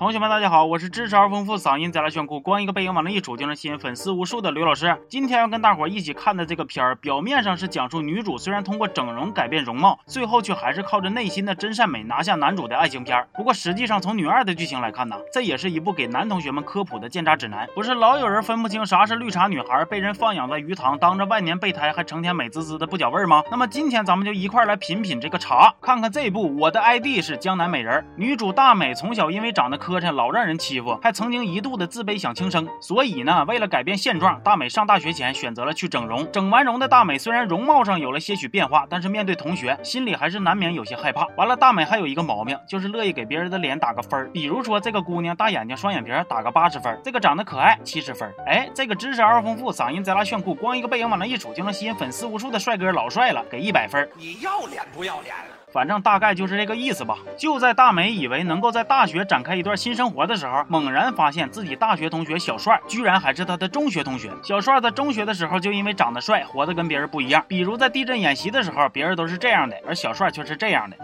[0.00, 4.96] 同学们，大家好，我是知识而丰富、嗓音贼拉炫酷、光一个背影往那一杵就能吸引粉丝无数的刘老师。
[5.10, 13.28] 今天要跟大伙一起看的这个片儿，表面上是讲述女主虽然通过整容改变容貌，最后却还是靠着内心的真善美拿下男主的爱情片儿。
[13.34, 17.68] 不过实际上从女二的剧情来看呢，这也是一部给男同学们科普的鉴渣指南。
[17.74, 23.42] 不是老有人分不清啥是绿茶女孩，被人放养在鱼塘，当着万年备胎还成天美滋滋的不脚味儿吗？
[23.50, 32.68] 那么今天咱们就一块来品品这个茶，看看这部《我的 ID 是江南美人》，女主大美从小因为长得可磕碜，老让人欺负，还曾经一度的自卑想轻生。
[32.80, 36.30] 所以呢，为了改变现状，大美上大学前选择了去整容。
[36.30, 41.26] 整完容的大美虽然容貌上有了些许变化，但是面对同学，心里还是难免有些害怕。
[41.36, 44.30] 完了，大美还有一个毛病，就是乐意给别人的脸打个分儿。
[44.32, 48.32] 比如说这个姑娘大眼睛双眼皮，打个八十分；这个长得可爱，七十分。
[48.46, 54.08] 哎，这个知识而丰富，嗓音贼拉炫酷，光一个背影往那一杵就能吸引粉丝无数的帅哥老帅了，给一百分。
[54.16, 55.34] 你要脸不要脸？
[55.72, 57.18] 反正大概就是这个意思吧。
[57.36, 64.30] 就在大美以为能够在大学展开一段新生活的时候，猛然发现自己大学同学小帅居然还是他的中学同学。
[64.42, 67.44] 小帅在中学的时候就因为长得帅，活得跟别人不一样。
[67.48, 70.96] 比如在地震演习的时候，别人都是这样的，而小帅却是这样的。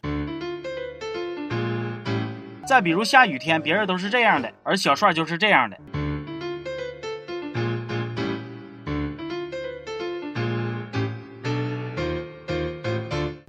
[2.66, 5.76] 再比如下雨天，别人都是这样的，而小帅就是这样的。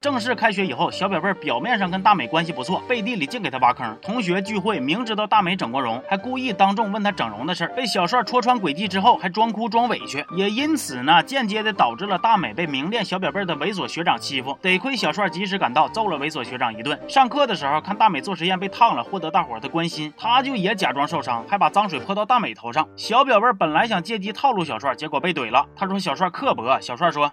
[0.00, 3.98] 正式开学以后，小表妹表面上跟大美关系不错，背地里净给她挖坑。
[4.00, 7.74] 同学聚会，明知道大美整过容，还故意当众问她整容的事儿。
[7.74, 14.56] 被小帅戳穿诡计之后，还装哭装委屈，也因此呢，间接的导致了大美被明恋小表妹的猥琐学长欺负。
[14.62, 16.96] 得亏小帅及时赶到，揍了猥琐学长一顿。
[17.08, 22.88] 上课的时候，看大美做实验被烫了，获得大伙的关心，他就也假装受伤，还把脏水泼到大美头上。
[22.94, 25.66] 小表妹本来想借机套路小帅，结果被怼了。
[25.74, 27.32] 他说小帅刻薄，小帅说。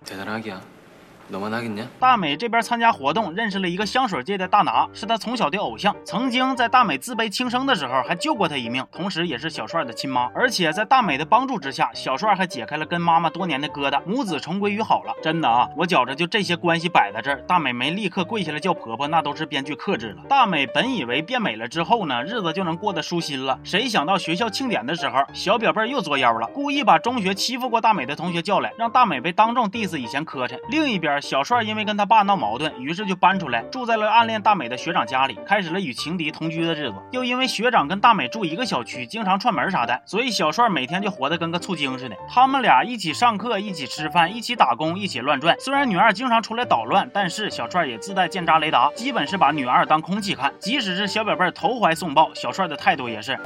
[1.32, 5.96] 怎么拿给你大美这边参加活动，认识了一个香水界的大拿，是她从小的偶像。
[6.06, 10.30] 曾经在大美自卑轻生的时候，还救过她一命，同时也是小帅的亲妈。
[10.36, 15.14] 而且在大美的帮助之下，小帅还解开了跟妈妈多年的疙瘩，母子重归于好了。
[15.22, 20.22] 真的啊，我觉着就这些关系摆在这儿，大美没立刻跪下来叫婆婆，那都是编剧克制了。
[20.30, 30.60] 大美本以为变美了之后呢，日子就能过得舒心了，谁想到学校庆典的时候，小表妹又作妖了，故意把中学欺负过大美的同学叫来，让大美被当众 diss 以前磕碜。
[30.70, 36.96] 另一边，小帅因为跟他爸闹矛盾，于是就搬出来住在了暗恋大美的学长家里，开始了与情敌同居的日子。
[37.12, 42.16] 又因为学长跟大美住一个小区，经常串门啥的，所以小帅每天就活得跟个醋精似的。
[42.30, 45.56] 他们俩一起上课，一起吃饭，一起打工，一起乱转。
[45.60, 50.54] 虽然女二经常出来捣乱，但是小帅也自带鉴渣雷达，基本是把女二当空气看。
[50.60, 53.38] 即使是小表妹投怀送抱，小帅的态度也是。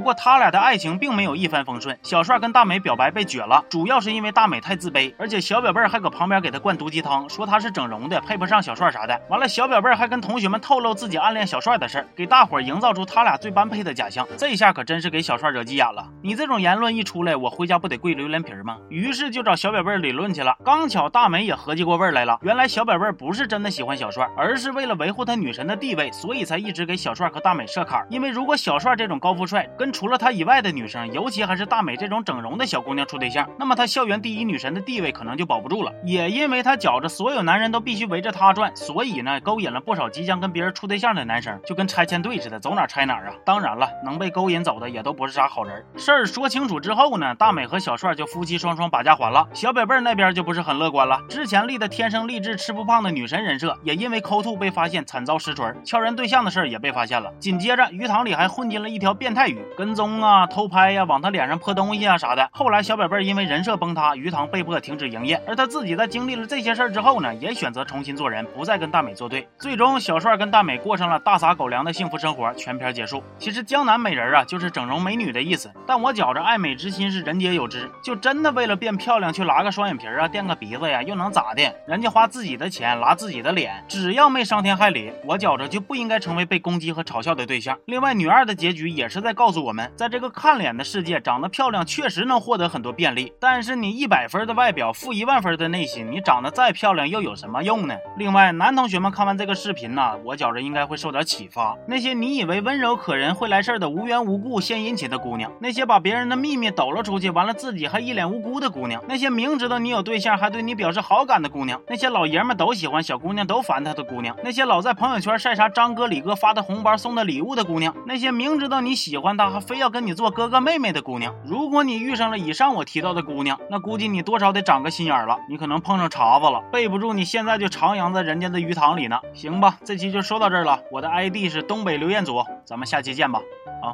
[0.00, 9.20] 不过他俩的爱情并没有一帆风顺，小帅跟大美表白被撅了，主要是因为大美太自卑，而且小表妹还搁旁边给他灌毒鸡汤，说他是整容的，配不上小帅啥的。
[9.28, 14.26] 完了，小表妹还跟同学们透露自己暗恋小帅的事儿，给大伙营造出他俩最般配的假象。
[14.38, 16.08] 这一下可真是给小帅惹急眼了。
[16.22, 18.78] 你这种言论一出来，我回家不得跪榴莲皮吗？
[18.88, 20.56] 于是就找小表妹理论去了。
[20.64, 28.02] 刚巧大美也合计过味儿来了，原来小表妹不是真的喜欢小帅，而是为了维护他女神的地位，所以才一直给小帅和大美设坎。
[28.08, 35.92] 因为如果小帅这种高富帅跟除了她以外的女生，尤其还是大美这种整容的小姑娘处对象，那么她校园第一女神的地位可能就保不住了。
[36.04, 43.32] 也因为她觉着所有男人都必须围着她转，所以呢，勾引了不少即将跟别人处对象的男生，就跟拆迁队似的，走哪拆哪啊。
[43.44, 45.84] 当然了，能被勾引走的也都不是啥好人。
[45.96, 49.48] 事儿说清楚之后呢，大美和小帅就夫妻双双把家还了。
[49.54, 57.32] 小北贝那边就不是很乐观了，之前立的天生丽质吃不胖的女神人设，也因为抠吐被发现惨遭实锤，撬人对象的事儿也被发现了。
[57.38, 62.48] 紧接着鱼塘里还混进了一条变态鱼，跟踪啊、偷拍呀、往他脸上泼东西啊啥的。
[62.52, 69.48] 后来小宝贝因为人设崩塌，鱼塘被迫停止营业，而他自己在经历了这些事儿之后呢，也选择重新做人，不再跟大美作对。
[69.58, 72.52] 最终，小帅跟大美过上了大撒狗粮的幸福生活。
[72.54, 73.22] 全片结束。
[73.38, 75.72] 其实江南美人啊，就是整容美女的意思。
[75.86, 81.62] 但我觉着爱美之心是人皆有之，就真的为了变漂亮去拉个双眼皮啊、垫个鼻子呀，又能咋的？
[81.86, 87.78] 人家花自己的钱拉自己的脸，只要没伤天害理，我觉着就不应该成为被攻击和嘲笑的对象。
[87.86, 93.32] 另外，女二的结局也是在告诉我们，在这个看脸的世界，长得漂亮确实能获得很多便利。
[93.38, 97.94] 但是你一百分的外表，负一万分的内心，你长得再漂亮又有什么用呢？
[98.16, 101.76] 另外，男同学们看完这个视频呢，我觉着应该会受点启发。
[101.86, 129.20] 那些你以为温柔可人会来事的无缘无故献殷勤的姑娘，那些把别人的秘密抖了出去，完了自己还一脸无辜的姑娘，那些明知道你有对象还对你表示好感的姑娘，那些老爷们都喜欢小姑娘都烦他的姑娘，那些老在朋友圈晒啥张哥李哥发的红包送的礼物的姑娘，那些明知道你喜欢他还非要跟你做哥哥妹妹的姑娘，如果你遇上了以上我提到的姑娘，那估计你多少得长个心眼了，你可能碰上茬子了，备不住你现在就徜徉在人家的鱼塘里呢。
[129.34, 133.40] 行吧，这期就说到这儿了，我的 ID 是东北刘彦祖，咱们下期见吧，
[133.82, 133.92] 啊。